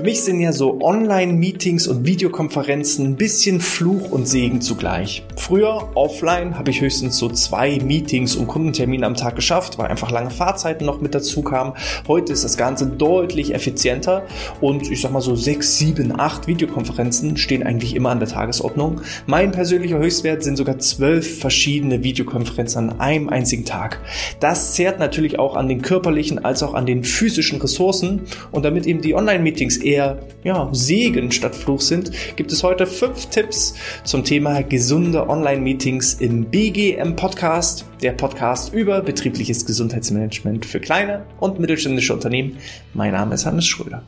[0.00, 5.26] Für mich sind ja so Online-Meetings und Videokonferenzen ein bisschen Fluch und Segen zugleich.
[5.36, 10.10] Früher, offline, habe ich höchstens so zwei Meetings und Kundentermine am Tag geschafft, weil einfach
[10.10, 11.74] lange Fahrzeiten noch mit dazu kamen.
[12.08, 14.22] Heute ist das Ganze deutlich effizienter
[14.62, 19.02] und ich sag mal so sechs, sieben, acht Videokonferenzen stehen eigentlich immer an der Tagesordnung.
[19.26, 24.00] Mein persönlicher Höchstwert sind sogar zwölf verschiedene Videokonferenzen an einem einzigen Tag.
[24.40, 28.86] Das zehrt natürlich auch an den körperlichen als auch an den physischen Ressourcen und damit
[28.86, 34.24] eben die Online-Meetings eher ja, Segen statt Fluch sind, gibt es heute fünf Tipps zum
[34.24, 42.14] Thema gesunde Online-Meetings im BGM Podcast, der Podcast über betriebliches Gesundheitsmanagement für kleine und mittelständische
[42.14, 42.58] Unternehmen.
[42.94, 44.02] Mein Name ist Hannes Schröder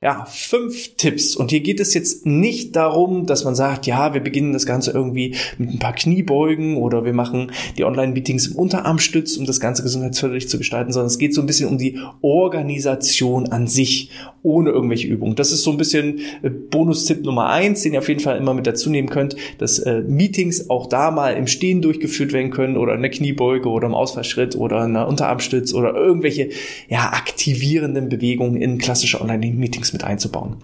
[0.00, 1.34] ja, fünf Tipps.
[1.34, 4.92] Und hier geht es jetzt nicht darum, dass man sagt, ja, wir beginnen das Ganze
[4.92, 9.82] irgendwie mit ein paar Kniebeugen oder wir machen die Online-Meetings im Unterarmstütz, um das Ganze
[9.82, 14.10] gesundheitsförderlich zu gestalten, sondern es geht so ein bisschen um die Organisation an sich,
[14.44, 15.34] ohne irgendwelche Übungen.
[15.34, 18.54] Das ist so ein bisschen äh, Bonustipp Nummer eins, den ihr auf jeden Fall immer
[18.54, 22.76] mit dazu nehmen könnt, dass äh, Meetings auch da mal im Stehen durchgeführt werden können
[22.76, 26.50] oder in der Kniebeuge oder im Ausfallschritt oder in der Unterarmstütz oder irgendwelche,
[26.88, 30.56] ja, aktivierenden Bewegungen in klassische Online-Meetings Mit einzubauen.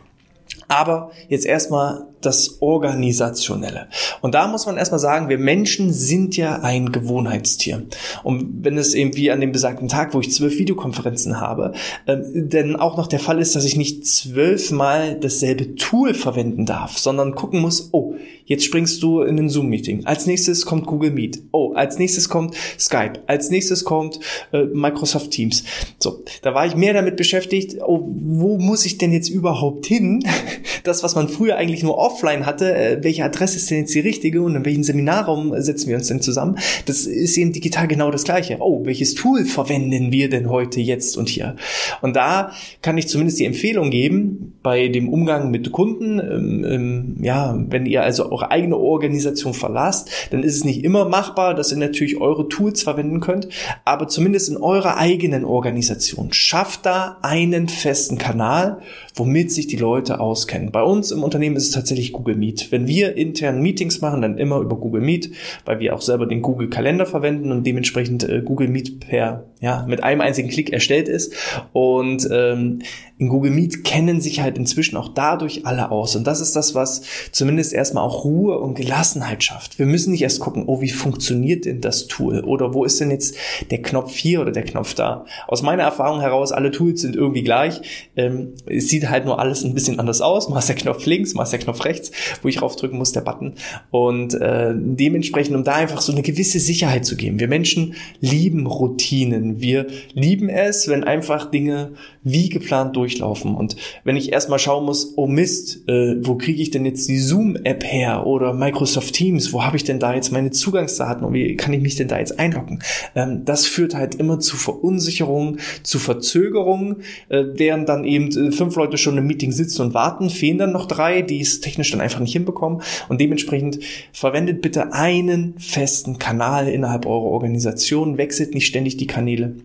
[0.68, 3.88] Aber jetzt erstmal das Organisationelle.
[4.20, 7.86] Und da muss man erstmal sagen, wir Menschen sind ja ein Gewohnheitstier.
[8.22, 11.72] Und wenn es eben wie an dem besagten Tag, wo ich zwölf Videokonferenzen habe,
[12.06, 16.98] ähm, denn auch noch der Fall ist, dass ich nicht zwölfmal dasselbe Tool verwenden darf,
[16.98, 18.14] sondern gucken muss, oh,
[18.46, 20.06] jetzt springst du in ein Zoom-Meeting.
[20.06, 21.42] Als nächstes kommt Google Meet.
[21.52, 23.20] Oh, als nächstes kommt Skype.
[23.26, 24.20] Als nächstes kommt
[24.52, 25.64] äh, Microsoft Teams.
[25.98, 30.24] So, da war ich mehr damit beschäftigt, oh, wo muss ich denn jetzt überhaupt hin?
[30.82, 34.00] Das, was man früher eigentlich nur offline hatte, äh, welche Adresse ist denn jetzt die
[34.00, 36.58] richtige und in welchen Seminarraum setzen wir uns denn zusammen?
[36.86, 38.58] Das ist eben digital genau das Gleiche.
[38.60, 41.56] Oh, welches Tool verwenden wir denn heute, jetzt und hier?
[42.02, 42.52] Und da
[42.82, 47.86] kann ich zumindest die Empfehlung geben, bei dem Umgang mit Kunden, ähm, ähm, ja, wenn
[47.86, 52.20] ihr also eure eigene Organisation verlasst, dann ist es nicht immer machbar, dass ihr natürlich
[52.20, 53.48] eure Tools verwenden könnt,
[53.84, 56.32] aber zumindest in eurer eigenen Organisation.
[56.32, 58.80] Schafft da einen festen Kanal,
[59.14, 60.70] womit sich die Leute auskennen.
[60.70, 62.70] Bei uns im Unternehmen ist es tatsächlich Google Meet.
[62.70, 65.30] Wenn wir intern Meetings machen, dann immer über Google Meet,
[65.64, 69.84] weil wir auch selber den Google Kalender verwenden und dementsprechend äh, Google Meet per ja
[69.88, 71.34] mit einem einzigen Klick erstellt ist
[71.72, 72.80] und ähm,
[73.16, 76.16] in Google Meet kennen sich halt inzwischen auch dadurch alle aus.
[76.16, 79.78] Und das ist das, was zumindest erstmal auch Ruhe und Gelassenheit schafft.
[79.78, 82.40] Wir müssen nicht erst gucken, oh, wie funktioniert denn das Tool?
[82.40, 83.36] Oder wo ist denn jetzt
[83.70, 85.26] der Knopf hier oder der Knopf da?
[85.46, 88.10] Aus meiner Erfahrung heraus, alle Tools sind irgendwie gleich.
[88.16, 90.33] Ähm, es sieht halt nur alles ein bisschen anders aus.
[90.48, 92.10] Mal ist der Knopf links, mal ist der Knopf rechts,
[92.42, 93.54] wo ich raufdrücken muss, der Button.
[93.90, 97.38] Und äh, dementsprechend, um da einfach so eine gewisse Sicherheit zu geben.
[97.38, 99.60] Wir Menschen lieben Routinen.
[99.60, 103.54] Wir lieben es, wenn einfach Dinge wie geplant durchlaufen.
[103.54, 107.18] Und wenn ich erstmal schauen muss, oh Mist, äh, wo kriege ich denn jetzt die
[107.18, 111.56] Zoom-App her oder Microsoft Teams, wo habe ich denn da jetzt meine Zugangsdaten und wie
[111.56, 112.82] kann ich mich denn da jetzt einloggen?
[113.14, 118.74] Ähm, das führt halt immer zu Verunsicherungen, zu Verzögerungen, äh, während dann eben äh, fünf
[118.76, 122.00] Leute schon im Meeting sitzen und warten, fehlen dann noch drei, die es technisch dann
[122.00, 122.82] einfach nicht hinbekommen.
[123.08, 123.80] Und dementsprechend
[124.12, 129.56] verwendet bitte einen festen Kanal innerhalb eurer Organisation, wechselt nicht ständig die Kanäle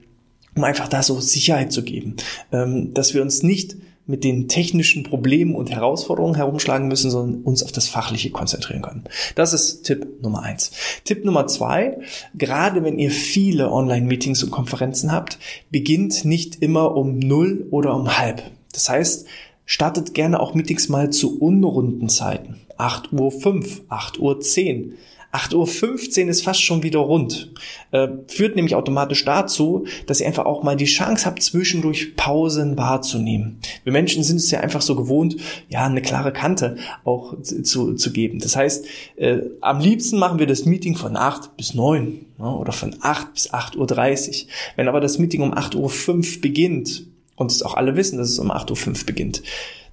[0.55, 2.15] um einfach da so Sicherheit zu geben,
[2.51, 3.77] ähm, dass wir uns nicht
[4.07, 9.03] mit den technischen Problemen und Herausforderungen herumschlagen müssen, sondern uns auf das Fachliche konzentrieren können.
[9.35, 10.71] Das ist Tipp Nummer eins.
[11.03, 11.99] Tipp Nummer zwei,
[12.33, 15.37] gerade wenn ihr viele Online-Meetings und Konferenzen habt,
[15.69, 18.41] beginnt nicht immer um null oder um halb.
[18.73, 19.27] Das heißt,
[19.69, 22.55] startet gerne auch Meetings mal zu unrunden Zeiten.
[22.77, 24.95] 8 Uhr 5, 8 Uhr 10,
[25.31, 27.51] 8.15 Uhr ist fast schon wieder rund.
[27.91, 32.79] Äh, führt nämlich automatisch dazu, dass ihr einfach auch mal die Chance habt, zwischendurch Pausen
[32.79, 33.59] wahrzunehmen.
[33.83, 35.37] Wir Menschen sind es ja einfach so gewohnt,
[35.69, 38.39] ja, eine klare Kante auch zu, zu geben.
[38.39, 38.87] Das heißt,
[39.17, 43.33] äh, am liebsten machen wir das Meeting von 8 bis 9 ne, oder von 8
[43.35, 44.49] bis 8.30 Uhr.
[44.77, 47.08] Wenn aber das Meeting um 8.05 Uhr beginnt,
[47.39, 49.41] und es auch alle wissen, dass es um 8.05 Uhr beginnt,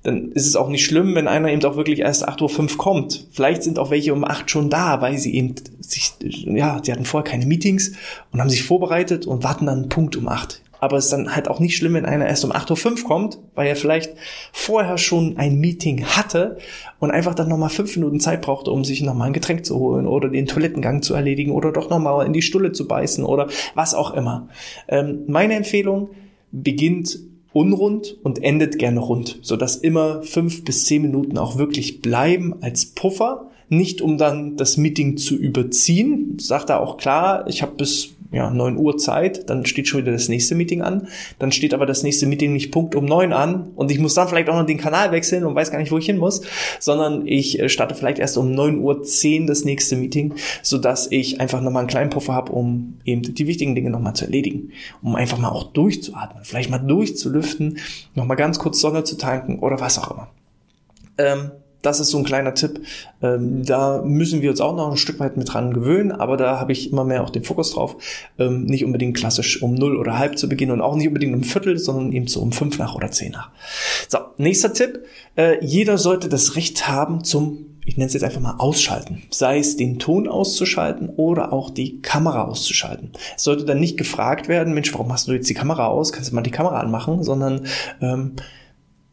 [0.02, 3.26] dann ist es auch nicht schlimm, wenn einer eben auch wirklich erst 8.05 Uhr kommt.
[3.32, 7.04] Vielleicht sind auch welche um 8 schon da, weil sie eben sich, ja, sie hatten
[7.04, 7.92] vorher keine Meetings
[8.32, 10.62] und haben sich vorbereitet und warten dann Punkt um 8.
[10.78, 13.38] Aber es ist dann halt auch nicht schlimm, wenn einer erst um 8.05 Uhr kommt,
[13.54, 14.14] weil er vielleicht
[14.52, 16.58] vorher schon ein Meeting hatte
[16.98, 20.06] und einfach dann nochmal fünf Minuten Zeit brauchte, um sich nochmal ein Getränk zu holen
[20.06, 23.94] oder den Toilettengang zu erledigen oder doch nochmal in die Stulle zu beißen oder was
[23.94, 24.48] auch immer.
[24.88, 26.10] Ähm, meine Empfehlung
[26.52, 27.18] beginnt
[27.56, 32.86] unrund und endet gerne rund, sodass immer fünf bis zehn Minuten auch wirklich bleiben als
[32.86, 33.50] Puffer.
[33.68, 38.50] Nicht um dann das Meeting zu überziehen, sagt er auch klar, ich habe bis ja,
[38.50, 41.08] 9 Uhr Zeit, dann steht schon wieder das nächste Meeting an,
[41.38, 43.70] dann steht aber das nächste Meeting nicht Punkt um 9 an.
[43.74, 45.98] Und ich muss dann vielleicht auch noch den Kanal wechseln und weiß gar nicht, wo
[45.98, 46.42] ich hin muss,
[46.80, 51.40] sondern ich äh, starte vielleicht erst um 9 Uhr 10 das nächste Meeting, sodass ich
[51.40, 55.16] einfach nochmal einen kleinen Puffer habe, um eben die wichtigen Dinge nochmal zu erledigen, um
[55.16, 57.78] einfach mal auch durchzuatmen, vielleicht mal durchzulüften,
[58.14, 60.28] nochmal ganz kurz Sonne zu tanken oder was auch immer.
[61.18, 61.50] Ähm,
[61.86, 62.80] das ist so ein kleiner Tipp.
[63.22, 66.58] Ähm, da müssen wir uns auch noch ein Stück weit mit dran gewöhnen, aber da
[66.58, 67.96] habe ich immer mehr auch den Fokus drauf,
[68.38, 71.44] ähm, nicht unbedingt klassisch um null oder halb zu beginnen und auch nicht unbedingt um
[71.44, 73.50] Viertel, sondern eben so um fünf nach oder zehn nach.
[74.08, 75.04] So, nächster Tipp.
[75.36, 79.22] Äh, jeder sollte das Recht haben zum ich nenne es jetzt einfach mal ausschalten.
[79.30, 83.12] Sei es den Ton auszuschalten oder auch die Kamera auszuschalten.
[83.36, 86.12] Es sollte dann nicht gefragt werden, Mensch, warum hast du jetzt die Kamera aus?
[86.12, 87.22] Kannst du mal die Kamera anmachen?
[87.22, 87.64] Sondern
[88.00, 88.32] ähm,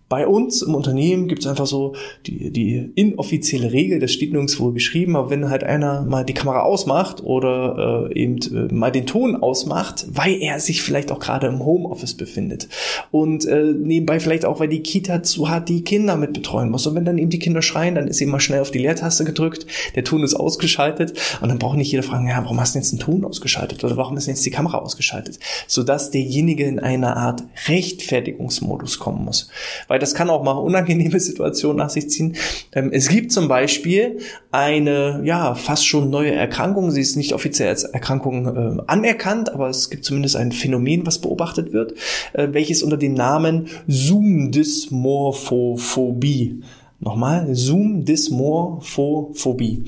[0.10, 1.96] bei uns im Unternehmen gibt es einfach so
[2.28, 6.62] die, die inoffizielle Regel, das steht nirgendwo geschrieben, aber wenn halt einer mal die Kamera
[6.62, 11.48] ausmacht oder äh, eben äh, mal den Ton ausmacht, weil er sich vielleicht auch gerade
[11.48, 12.68] im Homeoffice befindet.
[13.12, 16.86] Und äh, nebenbei vielleicht auch, weil die Kita zu hat, die Kinder mit betreuen muss.
[16.86, 19.24] Und wenn dann eben die Kinder schreien, dann ist eben mal schnell auf die Leertaste
[19.24, 19.66] gedrückt,
[19.96, 22.92] der Ton ist ausgeschaltet und dann braucht nicht jeder fragen, ja, warum hast du jetzt
[22.92, 27.44] den Ton ausgeschaltet oder warum ist jetzt die Kamera ausgeschaltet, sodass derjenige in eine Art
[27.68, 29.50] Rechtfertigungsmodus kommen muss,
[29.88, 32.36] weil das kann auch mal unangenehme Situationen nach sich ziehen.
[32.74, 34.18] Ähm, es gibt zum Beispiel
[34.52, 36.92] eine, ja, fast schon neue Erkrankung.
[36.92, 41.20] Sie ist nicht offiziell als Erkrankung äh, anerkannt, aber es gibt zumindest ein Phänomen, was
[41.20, 41.94] beobachtet wird,
[42.34, 46.62] äh, welches unter dem Namen Zoom-Dysmorphophobie,
[47.00, 49.86] nochmal, Zoom-Dysmorphophobie,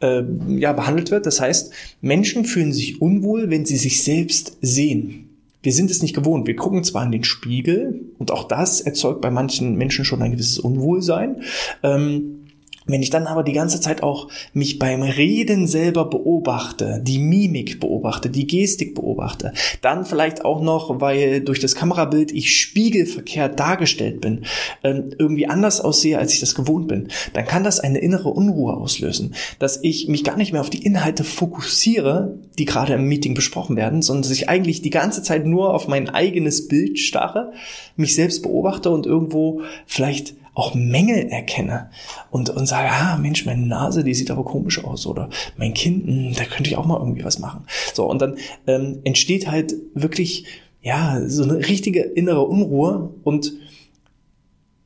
[0.00, 0.22] äh,
[0.56, 1.26] ja, behandelt wird.
[1.26, 1.70] Das heißt,
[2.00, 5.29] Menschen fühlen sich unwohl, wenn sie sich selbst sehen
[5.62, 6.46] wir sind es nicht gewohnt.
[6.46, 10.32] Wir gucken zwar in den Spiegel und auch das erzeugt bei manchen Menschen schon ein
[10.32, 11.42] gewisses Unwohlsein.
[11.82, 12.39] Ähm,
[12.86, 17.80] wenn ich dann aber die ganze Zeit auch mich beim Reden selber beobachte, die Mimik
[17.80, 24.20] beobachte, die Gestik beobachte, dann vielleicht auch noch, weil durch das Kamerabild ich spiegelverkehrt dargestellt
[24.20, 24.44] bin,
[24.82, 28.74] ähm, irgendwie anders aussehe, als ich das gewohnt bin, dann kann das eine innere Unruhe
[28.74, 33.34] auslösen, dass ich mich gar nicht mehr auf die Inhalte fokussiere, die gerade im Meeting
[33.34, 37.52] besprochen werden, sondern dass ich eigentlich die ganze Zeit nur auf mein eigenes Bild starre,
[37.96, 41.90] mich selbst beobachte und irgendwo vielleicht auch Mängel erkenne
[42.30, 46.06] und, und sage, ah, Mensch, meine Nase, die sieht aber komisch aus oder mein Kind,
[46.06, 47.64] mh, hm, da könnte ich auch mal irgendwie was machen.
[47.94, 48.36] So, und dann
[48.66, 50.44] ähm, entsteht halt wirklich,
[50.82, 53.52] ja, so eine richtige innere Unruhe und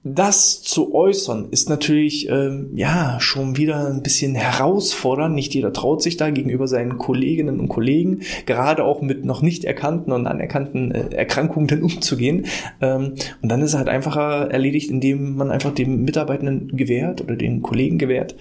[0.06, 5.34] das zu äußern ist natürlich ähm, ja schon wieder ein bisschen herausfordernd.
[5.34, 9.64] Nicht jeder traut sich da gegenüber seinen Kolleginnen und Kollegen, gerade auch mit noch nicht
[9.64, 12.44] erkannten und anerkannten äh, Erkrankungen dann umzugehen.
[12.82, 17.36] Ähm, und dann ist es halt einfacher erledigt, indem man einfach dem Mitarbeitenden gewährt oder
[17.36, 18.36] den Kollegen gewährt,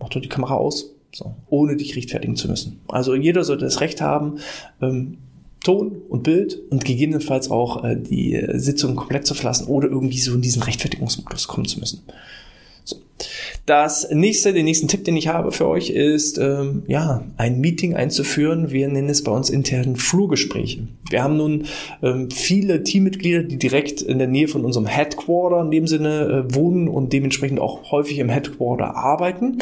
[0.00, 2.80] macht doch die Kamera aus, so, ohne dich rechtfertigen zu müssen.
[2.88, 4.38] Also jeder sollte das Recht haben,
[4.82, 5.18] ähm,
[5.64, 10.18] Ton und Bild und gegebenenfalls auch äh, die äh, Sitzung komplett zu verlassen oder irgendwie
[10.18, 12.02] so in diesen Rechtfertigungsmodus kommen zu müssen.
[12.84, 12.96] So.
[13.64, 17.94] Das nächste, den nächsten Tipp, den ich habe für euch, ist ähm, ja ein Meeting
[17.94, 18.72] einzuführen.
[18.72, 20.86] Wir nennen es bei uns intern Flurgespräche.
[21.08, 21.64] Wir haben nun
[22.02, 26.54] ähm, viele Teammitglieder, die direkt in der Nähe von unserem Headquarter in dem Sinne äh,
[26.54, 29.58] wohnen und dementsprechend auch häufig im Headquarter arbeiten.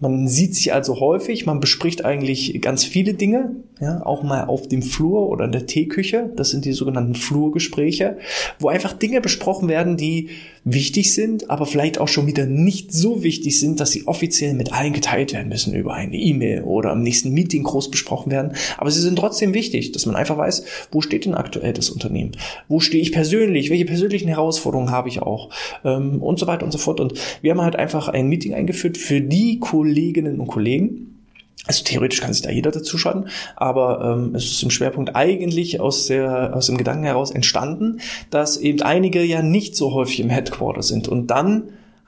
[0.00, 4.68] Man sieht sich also häufig, man bespricht eigentlich ganz viele Dinge, ja, auch mal auf
[4.68, 6.30] dem Flur oder in der Teeküche.
[6.36, 8.18] Das sind die sogenannten Flurgespräche,
[8.58, 10.30] wo einfach Dinge besprochen werden, die
[10.64, 14.72] wichtig sind, aber vielleicht auch schon wieder nicht so wichtig sind, dass sie offiziell mit
[14.72, 18.52] allen geteilt werden müssen über eine E-Mail oder im nächsten Meeting groß besprochen werden.
[18.76, 22.32] Aber sie sind trotzdem wichtig, dass man einfach weiß, wo steht denn aktuell das Unternehmen?
[22.68, 23.70] Wo stehe ich persönlich?
[23.70, 25.50] Welche persönlichen Herausforderungen habe ich auch?
[25.84, 27.00] Ähm, und so weiter und so fort.
[27.00, 31.14] Und wir haben halt einfach ein Meeting eingeführt für die Kolleginnen und Kollegen,
[31.66, 33.26] also theoretisch kann sich da jeder dazu schalten,
[33.56, 38.58] aber ähm, es ist im Schwerpunkt eigentlich aus, der, aus dem Gedanken heraus entstanden, dass
[38.58, 41.64] eben einige ja nicht so häufig im Headquarter sind und dann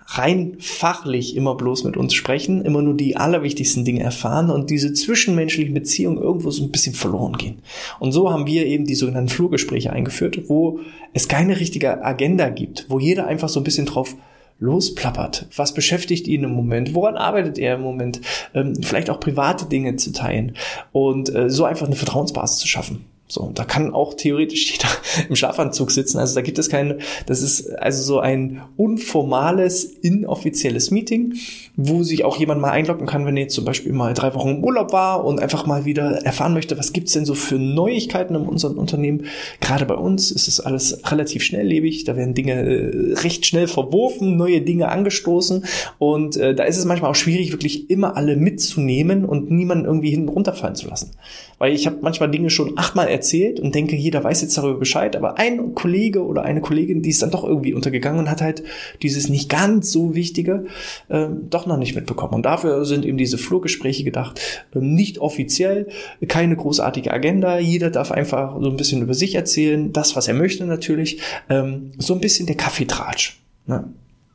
[0.06, 4.92] rein fachlich immer bloß mit uns sprechen, immer nur die allerwichtigsten Dinge erfahren und diese
[4.92, 7.60] zwischenmenschlichen Beziehungen irgendwo so ein bisschen verloren gehen.
[7.98, 10.80] Und so haben wir eben die sogenannten Flurgespräche eingeführt, wo
[11.14, 14.16] es keine richtige Agenda gibt, wo jeder einfach so ein bisschen drauf
[14.60, 15.46] losplappert.
[15.56, 16.94] Was beschäftigt ihn im Moment?
[16.94, 18.20] Woran arbeitet er im Moment?
[18.54, 20.56] Ähm, vielleicht auch private Dinge zu teilen
[20.92, 23.06] und äh, so einfach eine Vertrauensbasis zu schaffen.
[23.30, 24.88] So, da kann auch theoretisch jeder
[25.28, 26.18] im Schlafanzug sitzen.
[26.18, 31.34] Also da gibt es keine, das ist also so ein unformales, inoffizielles Meeting,
[31.76, 34.56] wo sich auch jemand mal einloggen kann, wenn er jetzt zum Beispiel mal drei Wochen
[34.56, 38.34] im Urlaub war und einfach mal wieder erfahren möchte, was gibt's denn so für Neuigkeiten
[38.34, 39.26] in unserem Unternehmen.
[39.60, 44.36] Gerade bei uns ist es alles relativ schnelllebig, da werden Dinge äh, recht schnell verworfen,
[44.36, 45.64] neue Dinge angestoßen
[45.98, 50.10] und äh, da ist es manchmal auch schwierig, wirklich immer alle mitzunehmen und niemanden irgendwie
[50.10, 51.12] hinten runterfallen zu lassen.
[51.58, 53.19] Weil ich habe manchmal Dinge schon achtmal erzählt
[53.60, 57.22] und denke, jeder weiß jetzt darüber Bescheid, aber ein Kollege oder eine Kollegin, die ist
[57.22, 58.62] dann doch irgendwie untergegangen und hat halt
[59.02, 60.66] dieses nicht ganz so Wichtige
[61.08, 62.34] äh, doch noch nicht mitbekommen.
[62.34, 64.40] Und dafür sind eben diese Flurgespräche gedacht,
[64.74, 65.88] äh, nicht offiziell,
[66.28, 70.34] keine großartige Agenda, jeder darf einfach so ein bisschen über sich erzählen, das, was er
[70.34, 73.40] möchte natürlich, ähm, so ein bisschen der Kaffeetratsch.
[73.66, 73.84] Ne?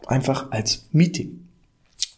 [0.08, 1.45] Einfach als Meeting.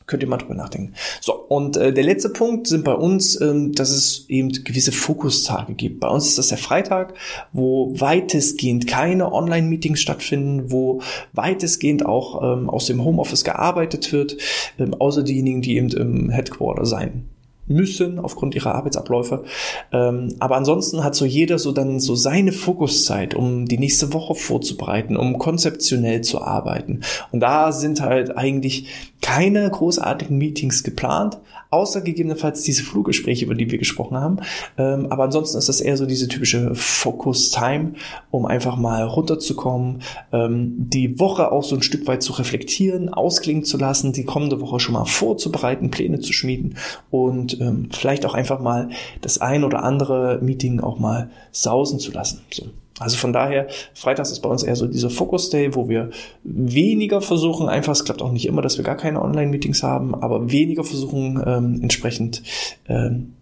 [0.08, 0.94] Könnt ihr mal drüber nachdenken.
[1.20, 5.74] So, und äh, der letzte Punkt sind bei uns, ähm, dass es eben gewisse Fokustage
[5.74, 6.00] gibt.
[6.00, 7.14] Bei uns ist das der Freitag,
[7.52, 11.02] wo weitestgehend keine Online-Meetings stattfinden, wo
[11.34, 14.38] weitestgehend auch ähm, aus dem Homeoffice gearbeitet wird,
[14.80, 17.28] ähm, außer diejenigen, die eben im Headquarter sein
[17.68, 19.44] müssen aufgrund ihrer Arbeitsabläufe.
[19.92, 24.36] Ähm, aber ansonsten hat so jeder so dann so seine Fokuszeit, um die nächste Woche
[24.36, 27.02] vorzubereiten, um konzeptionell zu arbeiten.
[27.32, 28.88] Und da sind halt eigentlich
[29.22, 34.38] keine großartigen Meetings geplant, außer gegebenenfalls diese Fluggespräche, über die wir gesprochen haben.
[34.78, 37.94] Ähm, aber ansonsten ist das eher so diese typische Focus-Time,
[38.32, 43.64] um einfach mal runterzukommen, ähm, die Woche auch so ein Stück weit zu reflektieren, ausklingen
[43.64, 46.78] zu lassen, die kommende Woche schon mal vorzubereiten, Pläne zu schmieden
[47.10, 48.90] und ähm, vielleicht auch einfach mal
[49.22, 52.42] das ein oder andere Meeting auch mal sausen zu lassen.
[52.52, 52.68] So.
[53.00, 56.10] Also von daher, Freitags ist bei uns eher so dieser Focus Day, wo wir
[56.44, 60.52] weniger versuchen, einfach, es klappt auch nicht immer, dass wir gar keine Online-Meetings haben, aber
[60.52, 62.42] weniger versuchen, ähm, entsprechend
[62.88, 63.34] ähm,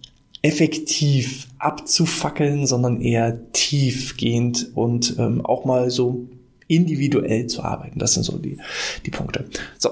[0.41, 6.27] effektiv abzufackeln, sondern eher tiefgehend und ähm, auch mal so
[6.67, 7.97] individuell zu arbeiten.
[7.97, 8.57] Das sind so die,
[9.05, 9.45] die Punkte.
[9.77, 9.91] So,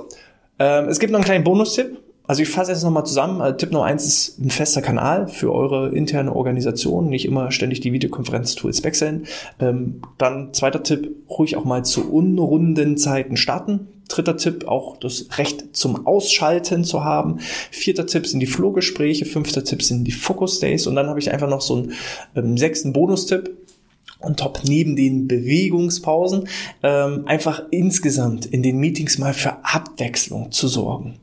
[0.59, 2.02] ähm, es gibt noch einen kleinen Bonustipp.
[2.25, 3.41] Also ich fasse jetzt nochmal zusammen.
[3.41, 7.09] Also Tipp Nummer eins ist ein fester Kanal für eure interne Organisation.
[7.09, 9.25] Nicht immer ständig die Videokonferenz-Tools wechseln.
[9.59, 13.87] Ähm, dann zweiter Tipp, ruhig auch mal zu unrunden Zeiten starten.
[14.07, 17.39] Dritter Tipp, auch das Recht zum Ausschalten zu haben.
[17.71, 19.25] Vierter Tipp sind die Flohgespräche.
[19.25, 20.87] Fünfter Tipp sind die Focus Days.
[20.87, 21.93] Und dann habe ich einfach noch so einen
[22.35, 23.51] ähm, sechsten Bonustipp
[24.19, 26.47] und top neben den Bewegungspausen
[26.81, 31.15] ähm, einfach insgesamt in den Meetings mal für Abwechslung zu sorgen.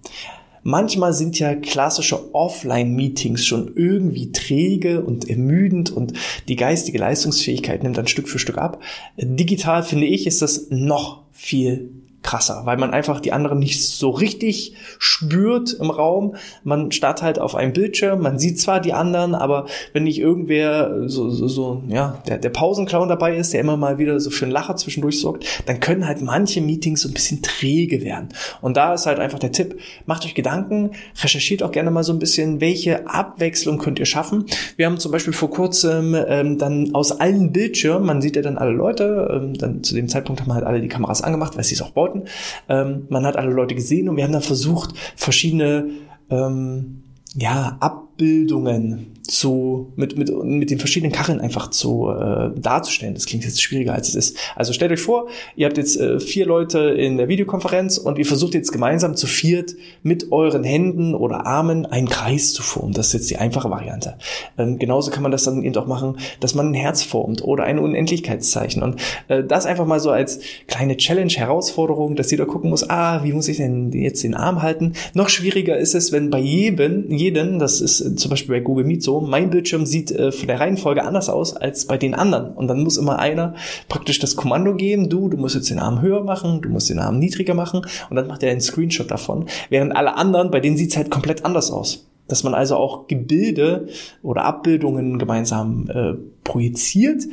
[0.63, 6.13] Manchmal sind ja klassische Offline-Meetings schon irgendwie träge und ermüdend und
[6.49, 8.83] die geistige Leistungsfähigkeit nimmt dann Stück für Stück ab.
[9.17, 11.91] Digital finde ich, ist das noch viel
[12.23, 16.37] krasser, weil man einfach die anderen nicht so richtig spürt im Raum.
[16.65, 21.09] Man starrt halt auf einem Bildschirm, man sieht zwar die anderen, aber wenn nicht irgendwer
[21.09, 24.45] so, so, so ja, der, der Pausenclown dabei ist, der immer mal wieder so für
[24.45, 28.29] einen Lacher zwischendurch sorgt, dann können halt manche Meetings so ein bisschen träge werden.
[28.61, 30.91] Und da ist halt einfach der Tipp, macht euch Gedanken,
[31.23, 34.45] recherchiert auch gerne mal so ein bisschen, welche Abwechslung könnt ihr schaffen.
[34.77, 38.59] Wir haben zum Beispiel vor kurzem ähm, dann aus allen Bildschirmen, man sieht ja dann
[38.59, 41.75] alle Leute, ähm, dann zu dem Zeitpunkt haben halt alle die Kameras angemacht, weil sie
[41.75, 42.29] es auch baut wollten.
[42.69, 45.91] Ähm, man hat alle Leute gesehen und wir haben dann versucht, verschiedene
[46.31, 47.03] ähm,
[47.35, 47.77] ja,
[48.21, 53.15] Abbildungen zu, mit, mit, mit den verschiedenen Kacheln einfach zu äh, darzustellen.
[53.15, 54.37] Das klingt jetzt schwieriger, als es ist.
[54.57, 58.27] Also stellt euch vor, ihr habt jetzt äh, vier Leute in der Videokonferenz und ihr
[58.27, 62.93] versucht jetzt gemeinsam zu viert mit euren Händen oder Armen einen Kreis zu formen.
[62.93, 64.19] Das ist jetzt die einfache Variante.
[64.59, 67.65] Ähm, genauso kann man das dann eben auch machen, dass man ein Herz formt oder
[67.65, 68.83] ein Unendlichkeitszeichen.
[68.83, 73.23] Und äh, das einfach mal so als kleine Challenge, Herausforderung, dass jeder gucken muss, ah,
[73.23, 74.95] wie muss ich denn jetzt den Arm halten?
[75.15, 79.03] Noch schwieriger ist es, wenn bei jedem, jeden, das ist zum Beispiel bei Google Meet
[79.03, 82.53] so, mein Bildschirm sieht äh, von der Reihenfolge anders aus als bei den anderen.
[82.55, 83.55] Und dann muss immer einer
[83.89, 86.99] praktisch das Kommando geben, du, du musst jetzt den Arm höher machen, du musst den
[86.99, 89.47] Arm niedriger machen und dann macht er einen Screenshot davon.
[89.69, 92.07] Während alle anderen, bei denen sieht's halt komplett anders aus.
[92.29, 93.89] Dass man also auch Gebilde
[94.23, 96.15] oder Abbildungen gemeinsam äh,
[96.45, 97.25] projiziert,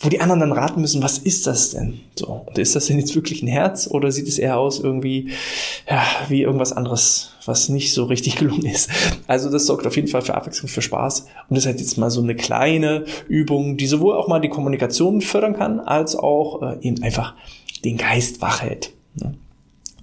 [0.00, 2.00] wo die anderen dann raten müssen, was ist das denn?
[2.18, 5.30] So, und ist das denn jetzt wirklich ein Herz oder sieht es eher aus irgendwie
[5.88, 8.90] ja, wie irgendwas anderes, was nicht so richtig gelungen ist?
[9.26, 11.96] Also das sorgt auf jeden Fall für Abwechslung, für Spaß und das ist halt jetzt
[11.96, 16.62] mal so eine kleine Übung, die sowohl auch mal die Kommunikation fördern kann, als auch
[16.62, 17.34] äh, eben einfach
[17.84, 18.92] den Geist wach hält.
[19.14, 19.34] Ne?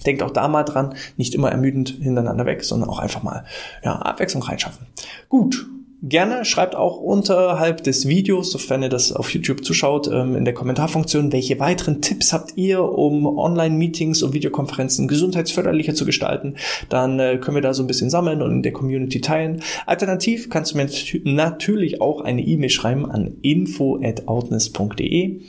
[0.05, 3.45] Denkt auch da mal dran, nicht immer ermüdend hintereinander weg, sondern auch einfach mal
[3.83, 4.87] ja, Abwechslung reinschaffen.
[5.29, 5.67] Gut,
[6.03, 10.55] Gerne schreibt auch unterhalb des Videos, sofern ihr das auf YouTube zuschaut, ähm, in der
[10.55, 16.55] Kommentarfunktion, welche weiteren Tipps habt ihr, um Online-Meetings und Videokonferenzen gesundheitsförderlicher zu gestalten.
[16.89, 19.61] Dann äh, können wir da so ein bisschen sammeln und in der Community teilen.
[19.85, 20.89] Alternativ kannst du mir
[21.23, 25.41] natürlich auch eine E-Mail schreiben an info@outness.de.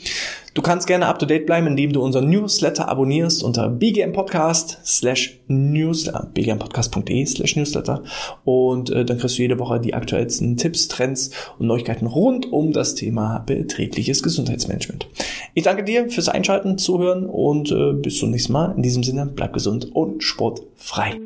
[0.55, 5.41] Du kannst gerne up to date bleiben, indem du unseren Newsletter abonnierst unter bgmpodcast slash
[5.49, 8.03] newsletter, bgmpodcast.de slash newsletter
[8.45, 12.73] und äh, dann kriegst du jede Woche die aktuellsten Tipps, Trends und Neuigkeiten rund um
[12.73, 15.09] das Thema betriebliches Gesundheitsmanagement.
[15.55, 18.75] Ich danke dir fürs Einschalten, Zuhören und äh, bis zum nächsten Mal.
[18.77, 21.19] In diesem Sinne, bleib gesund und sportfrei.